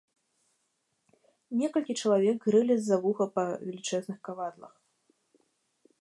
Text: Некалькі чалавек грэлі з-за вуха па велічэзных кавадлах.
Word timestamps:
Некалькі 1.59 1.93
чалавек 2.01 2.37
грэлі 2.49 2.75
з-за 2.79 2.97
вуха 3.03 3.25
па 3.39 3.43
велічэзных 3.65 4.17
кавадлах. 4.31 4.73